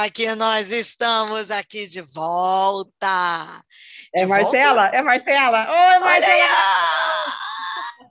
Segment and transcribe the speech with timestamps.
[0.00, 3.64] Olha que nós estamos aqui de volta.
[4.14, 4.82] De é Marcela?
[4.82, 4.96] Volta?
[4.96, 5.58] É Marcela?
[5.68, 7.34] Oi, Marcela!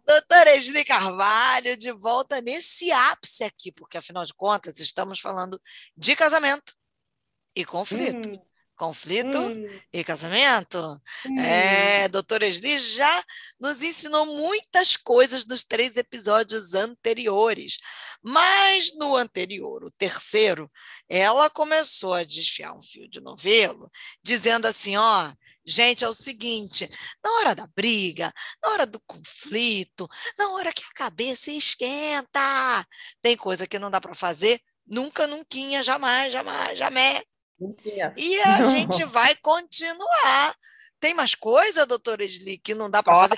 [0.05, 5.61] Doutora Esli Carvalho, de volta nesse ápice aqui, porque afinal de contas estamos falando
[5.95, 6.73] de casamento
[7.55, 8.27] e conflito.
[8.27, 8.46] Hum
[8.77, 9.79] conflito hum.
[9.91, 10.77] e casamento.
[11.25, 11.39] Hum.
[11.39, 13.23] É, doutora Esli já
[13.59, 17.77] nos ensinou muitas coisas nos três episódios anteriores,
[18.23, 20.71] mas no anterior, o terceiro,
[21.09, 23.89] ela começou a desfiar um fio de novelo,
[24.23, 25.33] dizendo assim, ó,
[25.69, 26.89] Gente, é o seguinte:
[27.21, 28.31] na hora da briga,
[28.63, 30.07] na hora do conflito,
[30.37, 32.87] na hora que a cabeça esquenta,
[33.21, 37.21] tem coisa que não dá para fazer, nunca, nunca, jamais, jamais, jamais.
[38.17, 40.55] E a gente vai continuar.
[40.99, 43.35] Tem mais coisa, doutora Esli, que não dá para fazer?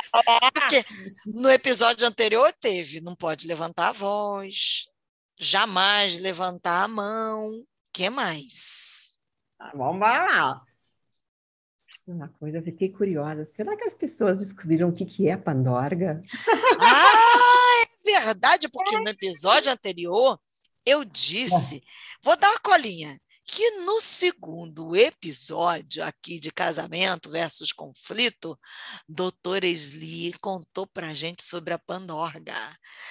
[0.53, 0.85] Porque
[1.25, 4.87] no episódio anterior teve, não pode levantar a voz,
[5.37, 7.65] jamais levantar a mão.
[7.91, 9.17] que mais?
[9.59, 10.61] Ah, vamos lá.
[12.07, 13.45] Uma coisa, eu fiquei curiosa.
[13.45, 16.21] Será que as pessoas descobriram o que, que é a Pandorga?
[16.81, 20.39] Ah, é verdade, porque no episódio anterior
[20.85, 21.83] eu disse,
[22.23, 28.57] vou dar uma colinha que no segundo episódio aqui de casamento versus conflito,
[29.07, 32.53] doutora Esli contou para gente sobre a Pandorga.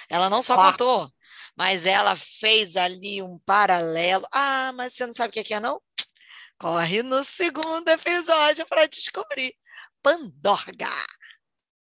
[0.09, 1.11] Ela não só contou,
[1.57, 4.25] mas ela fez ali um paralelo.
[4.33, 5.81] Ah, mas você não sabe o que é, não?
[6.57, 9.53] Corre no segundo episódio para descobrir.
[10.01, 10.89] Pandorga.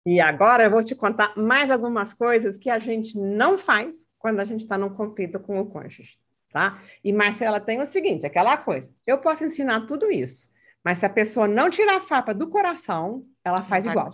[0.06, 4.40] E agora eu vou te contar mais algumas coisas que a gente não faz quando
[4.40, 6.18] a gente está num conflito com o cônjuge
[6.52, 6.82] tá?
[7.04, 10.50] E Marcela tem o seguinte, aquela coisa, eu posso ensinar tudo isso,
[10.84, 14.10] mas se a pessoa não tirar a fapa do coração, ela faz igual,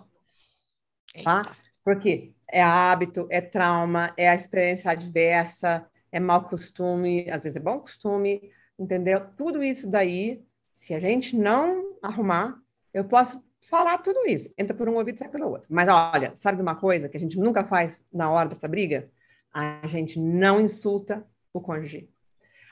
[1.23, 1.41] tá?
[1.83, 7.59] Porque é hábito, é trauma, é a experiência adversa, é mau costume, às vezes é
[7.59, 9.27] bom costume, entendeu?
[9.35, 12.55] Tudo isso daí, se a gente não arrumar,
[12.93, 14.53] eu posso falar tudo isso.
[14.57, 15.67] Entra por um ouvido e sai pelo outro.
[15.69, 19.09] Mas olha, sabe de uma coisa que a gente nunca faz na hora dessa briga?
[19.51, 22.09] A gente não insulta o cônjuge.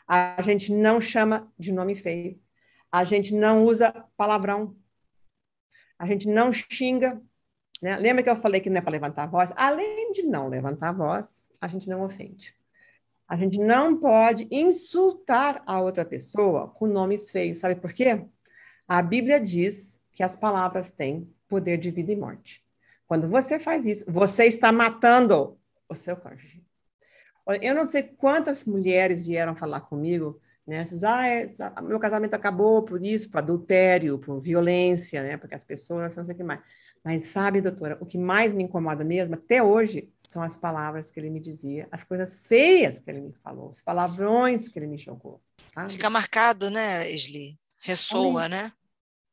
[0.07, 2.39] A gente não chama de nome feio.
[2.91, 4.75] A gente não usa palavrão.
[5.97, 7.21] A gente não xinga.
[7.81, 7.95] Né?
[7.97, 9.53] Lembra que eu falei que não é para levantar a voz?
[9.55, 12.55] Além de não levantar a voz, a gente não ofende.
[13.27, 17.59] A gente não pode insultar a outra pessoa com nomes feios.
[17.59, 18.25] Sabe por quê?
[18.87, 22.61] A Bíblia diz que as palavras têm poder de vida e morte.
[23.07, 25.57] Quando você faz isso, você está matando
[25.87, 26.60] o seu cônjuge.
[27.61, 30.77] Eu não sei quantas mulheres vieram falar comigo, né?
[30.77, 35.37] Essas, ah, essa, meu casamento acabou por isso, por adultério, por violência, né?
[35.37, 36.61] Porque as pessoas não sei o que mais.
[37.03, 41.19] Mas sabe, doutora, o que mais me incomoda mesmo, até hoje, são as palavras que
[41.19, 44.99] ele me dizia, as coisas feias que ele me falou, os palavrões que ele me
[44.99, 45.41] jogou.
[45.73, 45.93] Sabe?
[45.93, 47.57] Fica marcado, né, Esli?
[47.79, 48.71] Ressoa, né?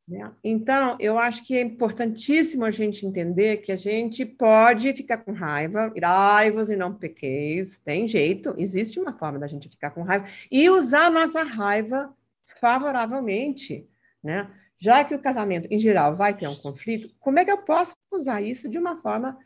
[0.09, 0.33] Né?
[0.43, 5.33] Então, eu acho que é importantíssimo a gente entender que a gente pode ficar com
[5.33, 10.27] raiva, raivos e não pequeis, tem jeito, existe uma forma da gente ficar com raiva
[10.51, 12.11] e usar a nossa raiva
[12.59, 13.87] favoravelmente,
[14.25, 14.51] né?
[14.79, 17.95] Já que o casamento, em geral, vai ter um conflito, como é que eu posso
[18.11, 19.37] usar isso de uma forma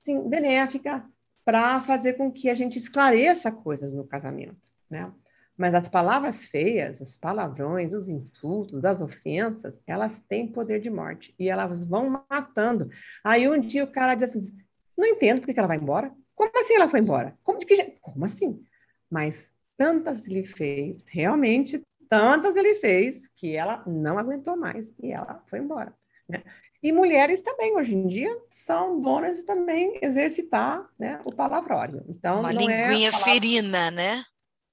[0.00, 1.04] assim, benéfica
[1.44, 4.56] para fazer com que a gente esclareça coisas no casamento,
[4.90, 5.12] né?
[5.58, 11.34] Mas as palavras feias, os palavrões, os insultos, as ofensas, elas têm poder de morte
[11.36, 12.88] e elas vão matando.
[13.24, 14.56] Aí um dia o cara diz assim:
[14.96, 16.12] não entendo por que ela vai embora.
[16.34, 17.36] Como assim ela foi embora?
[17.42, 18.62] Como, de que, como assim?
[19.10, 25.42] Mas tantas ele fez, realmente tantas ele fez, que ela não aguentou mais e ela
[25.48, 25.92] foi embora.
[26.28, 26.42] Né?
[26.82, 32.04] E mulheres também, hoje em dia, são bonas de também exercitar né, o palavrório.
[32.08, 33.32] Então, Uma é linguinha é palavra...
[33.32, 34.22] ferina, né?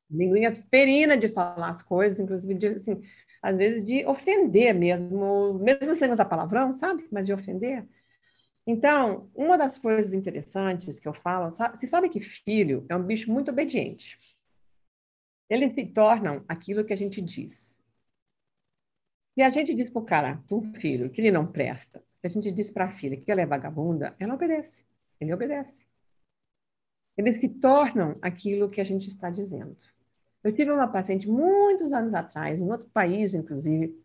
[0.09, 3.01] Linguinha ferina de falar as coisas, inclusive, de, assim,
[3.41, 7.07] às vezes de ofender mesmo, mesmo sem usar palavrão, sabe?
[7.11, 7.87] Mas de ofender.
[8.67, 13.03] Então, uma das coisas interessantes que eu falo, sabe, você sabe que filho é um
[13.03, 14.17] bicho muito obediente.
[15.47, 17.79] Eles se tornam aquilo que a gente diz.
[19.37, 22.03] E a gente diz para o cara, para um filho, que ele não presta.
[22.15, 24.83] Se a gente diz para a filha que ela é vagabunda, ela obedece.
[25.19, 25.85] Ele obedece.
[27.17, 29.77] Eles se tornam aquilo que a gente está dizendo.
[30.45, 33.99] Eu tive uma paciente muitos anos atrás, em outro país, inclusive,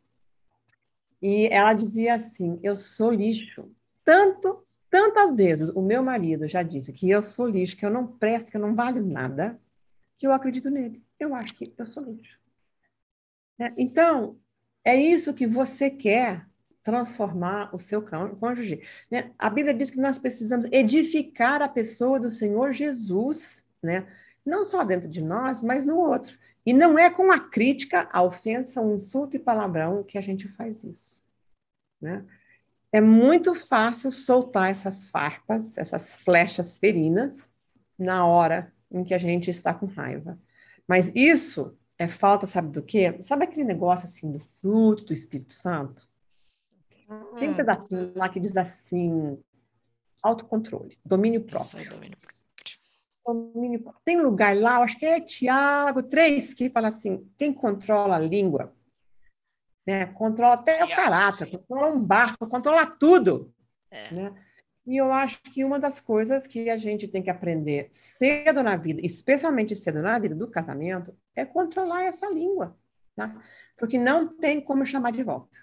[1.20, 3.70] e ela dizia assim: Eu sou lixo.
[4.02, 8.06] Tanto, tantas vezes o meu marido já disse que eu sou lixo, que eu não
[8.06, 9.60] presto, que eu não valho nada,
[10.16, 11.04] que eu acredito nele.
[11.18, 12.40] Eu acho que eu sou lixo.
[13.58, 14.38] É, então,
[14.82, 16.46] é isso que você quer
[16.82, 18.80] transformar o seu cônjuge.
[19.10, 19.30] Né?
[19.38, 24.06] A Bíblia diz que nós precisamos edificar a pessoa do Senhor Jesus, né?
[24.50, 26.36] Não só dentro de nós, mas no outro.
[26.66, 30.48] E não é com a crítica, a ofensa, o insulto e palavrão que a gente
[30.48, 31.22] faz isso.
[32.00, 32.24] Né?
[32.92, 37.48] É muito fácil soltar essas farpas, essas flechas ferinas,
[37.98, 40.38] na hora em que a gente está com raiva.
[40.86, 43.22] Mas isso é falta, sabe do quê?
[43.22, 46.08] Sabe aquele negócio assim do fruto do Espírito Santo?
[47.38, 47.56] Tem um hum.
[47.56, 49.38] pedacinho lá que diz assim:
[50.22, 51.90] autocontrole, domínio próprio.
[51.90, 52.39] Domínio próprio.
[53.24, 53.94] Domínio.
[54.04, 58.18] Tem um lugar lá, acho que é Tiago 3, que fala assim: quem controla a
[58.18, 58.74] língua,
[59.86, 63.52] né, controla até o caráter, controla um barco, controla tudo.
[63.90, 64.14] É.
[64.14, 64.34] Né?
[64.86, 68.76] E eu acho que uma das coisas que a gente tem que aprender cedo na
[68.76, 72.76] vida, especialmente cedo na vida do casamento, é controlar essa língua,
[73.14, 73.40] tá?
[73.76, 75.56] Porque não tem como chamar de volta.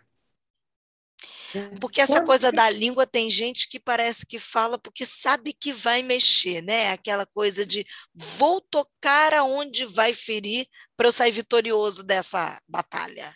[1.79, 6.01] Porque essa coisa da língua tem gente que parece que fala porque sabe que vai
[6.01, 6.91] mexer, né?
[6.91, 10.65] Aquela coisa de vou tocar aonde vai ferir
[10.95, 13.35] para eu sair vitorioso dessa batalha.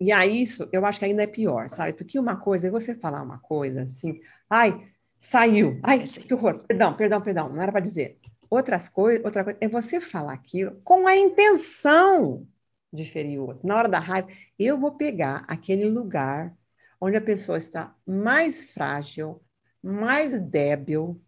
[0.00, 1.92] E aí isso, eu acho que ainda é pior, sabe?
[1.92, 4.72] Porque uma coisa é você falar uma coisa assim, ai,
[5.20, 5.80] Saiu.
[5.82, 6.64] Ai, que horror.
[6.66, 7.48] Perdão, perdão, perdão.
[7.48, 8.18] Não era para dizer.
[8.48, 12.46] Outras coisas, outra coisa é você falar aquilo com a intenção
[12.92, 13.66] de ferir o outro.
[13.66, 14.28] Na hora da raiva,
[14.58, 16.54] eu vou pegar aquele lugar
[17.00, 19.42] onde a pessoa está mais frágil,
[19.82, 21.20] mais débil,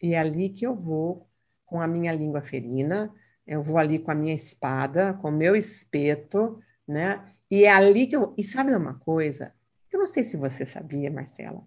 [0.00, 1.28] e é ali que eu vou
[1.64, 3.12] com a minha língua ferina,
[3.46, 7.34] eu vou ali com a minha espada, com o meu espeto, né?
[7.50, 8.34] E é ali que eu.
[8.36, 9.54] E sabe uma coisa?
[9.92, 11.66] Eu não sei se você sabia, Marcela,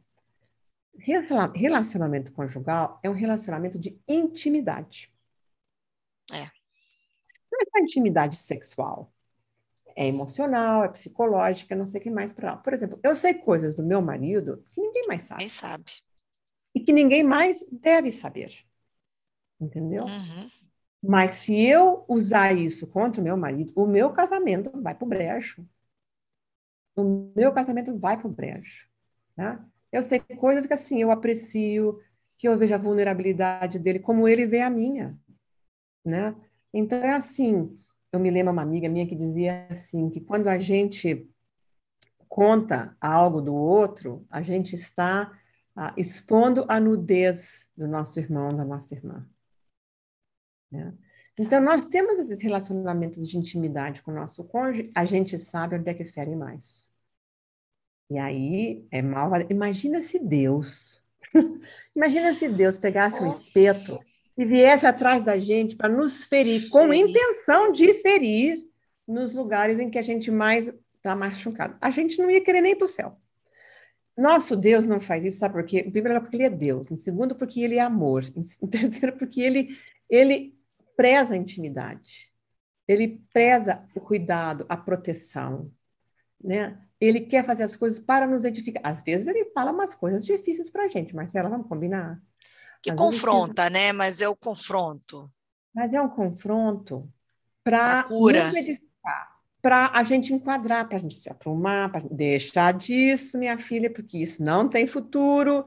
[1.55, 5.11] relacionamento conjugal é um relacionamento de intimidade.
[6.31, 6.49] É.
[7.51, 9.13] Não é intimidade sexual.
[9.99, 12.57] É emocional, é psicológica, não sei o que mais para lá.
[12.57, 15.39] Por exemplo, eu sei coisas do meu marido que ninguém mais sabe.
[15.39, 15.91] Ninguém sabe.
[16.75, 18.63] E que ninguém mais deve saber.
[19.59, 20.03] Entendeu?
[20.03, 20.49] Uhum.
[21.01, 25.09] Mas se eu usar isso contra o meu marido, o meu casamento vai para o
[25.09, 25.67] brejo.
[26.95, 28.87] O meu casamento vai para o brejo.
[29.35, 29.65] Tá?
[29.91, 31.99] Eu sei coisas que assim eu aprecio,
[32.37, 35.19] que eu vejo a vulnerabilidade dele como ele vê a minha,
[36.05, 36.35] né?
[36.71, 37.75] Então é assim,
[38.11, 41.29] eu me lembro uma amiga minha que dizia assim que quando a gente
[42.27, 45.37] conta algo do outro, a gente está
[45.75, 49.27] ah, expondo a nudez do nosso irmão, da nossa irmã.
[50.71, 50.93] Né?
[51.39, 55.89] Então, nós temos esses relacionamentos de intimidade com o nosso cônjuge, a gente sabe onde
[55.89, 56.89] é que fere mais.
[58.09, 59.29] E aí é mal.
[59.49, 61.01] Imagina se Deus,
[61.95, 63.99] imagina se Deus pegasse um espeto
[64.37, 68.63] e viesse atrás da gente para nos ferir, com intenção de ferir
[69.07, 71.75] nos lugares em que a gente mais está machucado.
[71.81, 73.17] A gente não ia querer nem para o céu.
[74.15, 75.79] Nosso Deus não faz isso, sabe por quê?
[75.79, 76.89] Em primeiro lugar, porque ele é Deus.
[76.91, 78.23] Em segundo, porque ele é amor.
[78.61, 79.77] Em terceiro, porque ele,
[80.09, 80.57] ele
[80.95, 82.31] preza a intimidade.
[82.87, 85.71] Ele preza o cuidado, a proteção.
[86.43, 86.77] Né?
[86.99, 88.81] ele quer fazer as coisas para nos edificar.
[88.85, 92.21] Às vezes ele fala umas coisas difíceis para a gente, Marcela, vamos combinar?
[92.81, 93.73] Que Às confronta, vezes...
[93.73, 93.93] né?
[93.93, 95.31] Mas é o confronto.
[95.73, 97.07] Mas é um confronto
[97.63, 103.57] para edificar, para a gente enquadrar, para a gente se aprumar, para deixar disso, minha
[103.57, 105.65] filha, porque isso não tem futuro,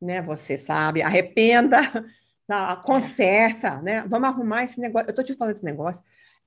[0.00, 0.22] né?
[0.22, 1.78] Você sabe, arrependa,
[2.46, 2.80] tá?
[2.84, 4.02] conserta, né?
[4.08, 5.06] Vamos arrumar esse negócio.
[5.06, 6.02] Eu estou te falando esse negócio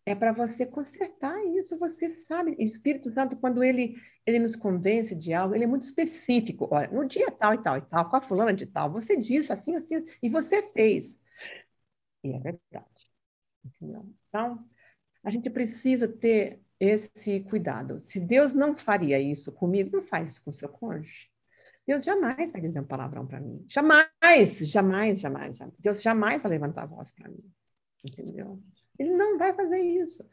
[0.10, 2.56] é para você consertar isso, você sabe.
[2.58, 6.68] Espírito Santo, quando ele, ele nos convence de algo, ele é muito específico.
[6.72, 9.52] Olha, no dia tal e tal e tal, com a fulana de tal, você disse
[9.54, 11.16] assim, assim, e você fez.
[12.24, 13.08] E é verdade.
[14.28, 14.68] Então,
[15.24, 18.00] a gente precisa ter esse cuidado.
[18.02, 21.30] Se Deus não faria isso comigo, não faz isso com o seu cônjuge.
[21.86, 23.64] Deus jamais vai dizer um palavrão para mim.
[23.68, 25.76] Jamais, jamais, jamais, jamais.
[25.78, 27.44] Deus jamais vai levantar a voz para mim.
[28.04, 28.60] Entendeu?
[29.00, 30.24] Ele não vai fazer isso.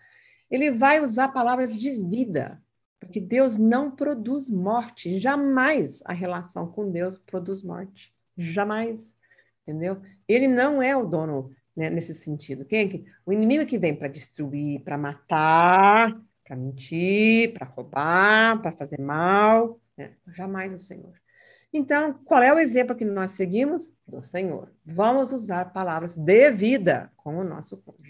[0.50, 2.60] Ele vai usar palavras de vida,
[3.00, 5.18] porque Deus não produz morte.
[5.18, 8.12] Jamais a relação com Deus produz morte.
[8.36, 9.14] Jamais.
[9.62, 10.02] Entendeu?
[10.28, 12.64] Ele não é o dono né, nesse sentido.
[12.64, 18.62] Quem é que, o inimigo que vem para destruir, para matar, para mentir, para roubar,
[18.62, 20.12] para fazer mal, né?
[20.28, 21.12] jamais o Senhor.
[21.72, 23.92] Então, qual é o exemplo que nós seguimos?
[24.06, 24.72] Do Senhor.
[24.84, 28.05] Vamos usar palavras de vida com o nosso cônjuge.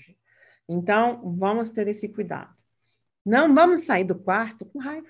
[0.69, 2.55] Então, vamos ter esse cuidado.
[3.25, 5.09] Não vamos sair do quarto com raiva.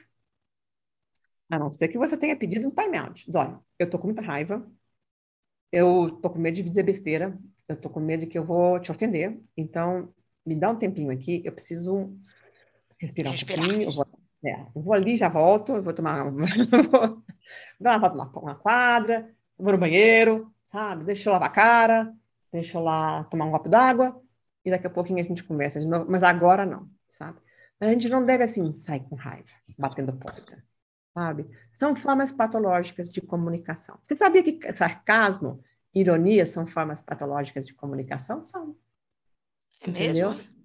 [1.50, 3.25] A não ser que você tenha pedido um timeout.
[3.26, 4.66] Diz, olha, eu tô com muita raiva,
[5.70, 8.80] eu tô com medo de dizer besteira, eu tô com medo de que eu vou
[8.80, 10.12] te ofender, então
[10.44, 12.16] me dá um tempinho aqui, eu preciso
[12.98, 13.64] respirar, respirar.
[13.64, 14.06] um pouquinho, eu vou,
[14.44, 17.22] é, eu vou ali, já volto, eu vou tomar, vou
[17.80, 21.04] dar uma volta na, na quadra, vou no banheiro, sabe?
[21.04, 22.14] Deixa eu lavar a cara,
[22.52, 24.20] deixa eu lá tomar um copo d'água,
[24.66, 26.90] e daqui a pouquinho a gente conversa de novo, mas agora não.
[27.08, 27.38] sabe?
[27.78, 30.64] A gente não deve, assim, sair com raiva, batendo porta,
[31.14, 31.49] sabe?
[31.73, 33.96] São formas patológicas de comunicação.
[34.02, 35.62] Você sabia que sarcasmo,
[35.94, 38.42] ironia são formas patológicas de comunicação?
[38.44, 38.76] São.
[39.82, 40.30] É Entendeu?
[40.30, 40.56] mesmo?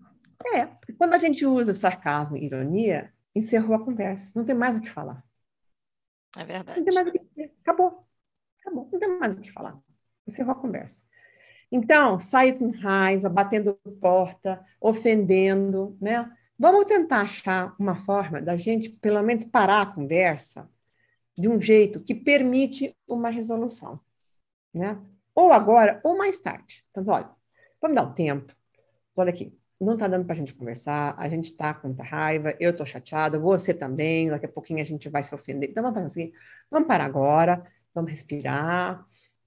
[0.55, 4.75] É, porque quando a gente usa sarcasmo e ironia, encerrou a conversa, não tem mais
[4.77, 5.23] o que falar.
[6.35, 6.79] É verdade.
[6.79, 7.53] Não tem mais o que dizer.
[7.61, 8.07] Acabou.
[8.61, 8.89] Acabou.
[8.91, 9.79] Não tem mais o que falar.
[10.25, 11.03] Encerrou a conversa.
[11.71, 16.29] Então, sai com raiva, batendo porta, ofendendo, né?
[16.59, 20.69] Vamos tentar achar uma forma da gente, pelo menos, parar a conversa
[21.37, 23.99] de um jeito que permite uma resolução,
[24.73, 24.99] né?
[25.33, 26.83] Ou agora, ou mais tarde.
[26.91, 27.29] Então, olha,
[27.81, 28.53] vamos dar um tempo.
[29.17, 32.55] Olha aqui, não está dando para a gente conversar, a gente está com muita raiva,
[32.59, 35.69] eu estou chateada, você também, daqui a pouquinho a gente vai se ofender.
[35.69, 36.33] Então vamos fazer assim,
[36.69, 39.03] vamos parar agora, vamos respirar,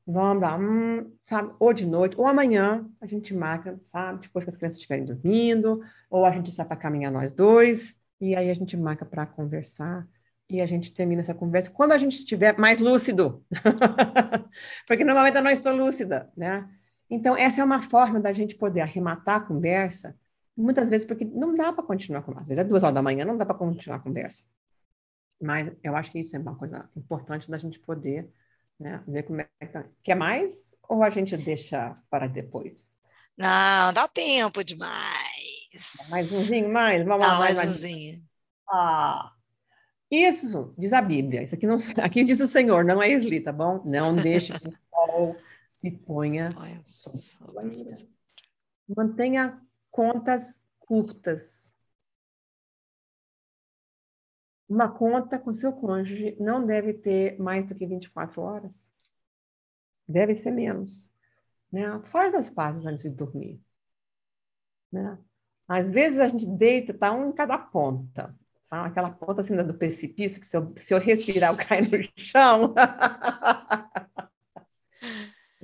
[0.06, 4.50] vamos dar, um, sabe, ou de noite, ou amanhã a gente marca, sabe, depois que
[4.50, 8.54] as crianças estiverem dormindo, ou a gente sai para caminhar nós dois, e aí a
[8.54, 10.06] gente marca para conversar,
[10.48, 13.44] e a gente termina essa conversa quando a gente estiver mais lúcido,
[14.86, 16.68] porque normalmente eu não estou lúcida, né?
[17.08, 20.16] Então, essa é uma forma da gente poder arrematar a conversa
[20.56, 23.24] muitas vezes porque não dá para continuar com às vezes é duas horas da manhã
[23.24, 24.44] não dá para continuar a conversa
[25.40, 28.30] mas eu acho que isso é uma coisa importante da gente poder
[28.84, 29.84] né, ver como é que tá.
[30.02, 32.84] quer mais ou a gente deixa para depois?
[33.36, 36.08] Não dá tempo demais.
[36.10, 37.04] Mais umzinho mais?
[37.04, 38.22] Vamos lá mais, mais umzinho.
[38.70, 39.32] ah
[40.10, 41.42] isso diz a Bíblia.
[41.42, 43.82] Isso aqui não aqui diz o Senhor não é Esli tá bom?
[43.86, 45.36] Não deixe que o sol
[45.66, 46.50] se ponha,
[46.84, 47.86] se ponha
[48.94, 49.58] mantenha
[49.90, 51.72] contas curtas.
[54.68, 58.90] Uma conta com seu cônjuge não deve ter mais do que 24 horas.
[60.08, 61.10] Deve ser menos.
[61.70, 62.00] Né?
[62.04, 63.60] Faz as pazes antes de dormir.
[64.90, 65.18] Né?
[65.68, 68.34] Às vezes a gente deita, tá um em cada ponta.
[68.62, 68.88] Sabe?
[68.88, 72.74] Aquela ponta assim do precipício, que se eu, se eu respirar eu caio no chão.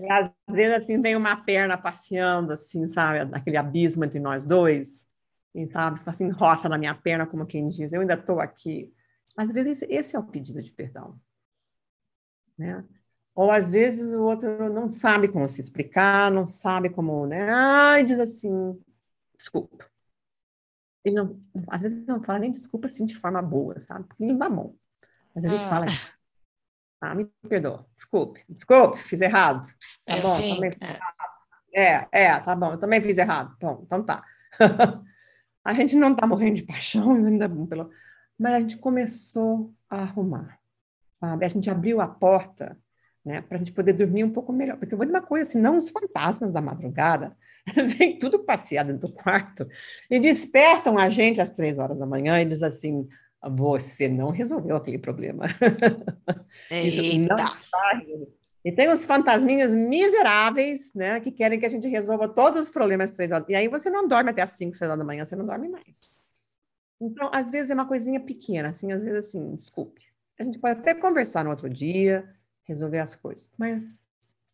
[0.01, 5.07] E às vezes assim vem uma perna passeando, assim, sabe, naquele abismo entre nós dois,
[5.55, 8.93] e sabe, assim, roça na minha perna, como quem diz, eu ainda estou aqui.
[9.37, 11.21] Às vezes esse é o pedido de perdão,
[12.57, 12.85] né?
[13.35, 17.51] Ou às vezes o outro não sabe como se explicar, não sabe como, né?
[17.51, 18.79] Ai, diz assim,
[19.37, 19.89] desculpa.
[21.05, 24.07] Ele não, às vezes não fala nem desculpa assim de forma boa, sabe?
[24.07, 24.77] Porque não dá mão.
[25.35, 25.69] Mas ele ah.
[25.71, 25.87] fala
[27.01, 27.87] ah, me perdoa.
[27.95, 29.67] Desculpe, desculpe, fiz errado.
[30.05, 30.55] Tá é, bom, sim.
[30.55, 30.93] também fiz é.
[30.93, 31.31] errado.
[31.73, 33.57] É, é, tá bom, eu também fiz errado.
[33.59, 34.23] Bom, então tá.
[35.65, 37.91] a gente não tá morrendo de paixão, ainda pelo...
[38.39, 40.59] mas a gente começou a arrumar.
[41.19, 41.45] Sabe?
[41.45, 42.79] A gente abriu a porta
[43.25, 44.79] né, para a gente poder dormir um pouco melhor.
[44.79, 47.37] Porque eu vou dizer uma coisa, assim, não os fantasmas da madrugada,
[47.99, 49.69] vem tudo passeado dentro do quarto
[50.11, 53.07] e despertam a gente às três horas da manhã e diz assim,
[53.43, 55.47] você não resolveu aquele problema.
[56.71, 58.01] Isso não está
[58.65, 63.11] E tem os fantasminhas miseráveis, né, que querem que a gente resolva todos os problemas
[63.11, 63.49] três horas.
[63.49, 65.69] E aí você não dorme até às cinco, seis horas da manhã, você não dorme
[65.69, 66.19] mais.
[67.01, 70.05] Então, às vezes é uma coisinha pequena, assim, às vezes assim, desculpe.
[70.39, 72.29] A gente pode até conversar no outro dia,
[72.65, 73.83] resolver as coisas, mas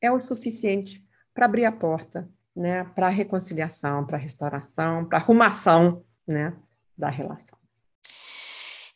[0.01, 6.57] é o suficiente para abrir a porta, né, para reconciliação, para restauração, para arrumação, né,
[6.97, 7.59] da relação.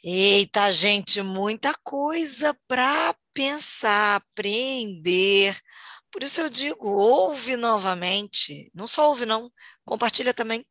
[0.02, 5.58] Eita, gente, muita coisa para pensar, aprender.
[6.10, 8.70] Por isso eu digo, ouve novamente.
[8.75, 9.50] Não só ouve, não,
[9.84, 10.64] compartilha também.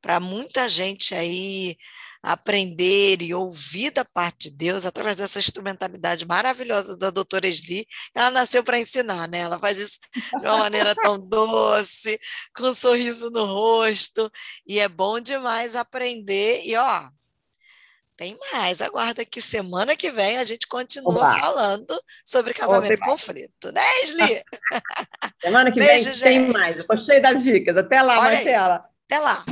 [0.00, 1.76] Para muita gente aí
[2.22, 7.86] aprender e ouvir da parte de Deus através dessa instrumentalidade maravilhosa da doutora Esli.
[8.14, 9.40] Ela nasceu para ensinar, né?
[9.40, 12.18] Ela faz isso de uma maneira tão doce,
[12.54, 14.30] com um sorriso no rosto,
[14.66, 16.62] e é bom demais aprender.
[16.64, 17.08] E ó,
[18.20, 18.82] tem mais.
[18.82, 21.40] Aguarda que semana que vem a gente continua Opa.
[21.40, 23.06] falando sobre casamento Opa.
[23.06, 24.44] conflito, né, Esli?
[25.42, 26.22] semana que Beijo, vem gente.
[26.22, 26.82] tem mais.
[26.82, 27.78] Eu gostei das dicas.
[27.78, 28.74] Até lá, Olha Marcela.
[28.74, 29.16] Aí.
[29.16, 29.44] Até lá.